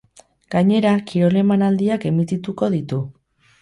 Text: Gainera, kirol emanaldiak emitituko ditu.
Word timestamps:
Gainera, 0.55 0.95
kirol 1.13 1.39
emanaldiak 1.43 2.11
emitituko 2.15 2.75
ditu. 2.79 3.05